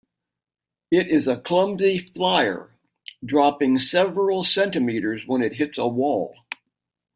[0.89, 2.71] It is a clumsy flier,
[3.23, 6.35] dropping several centimeters when it hits a wall.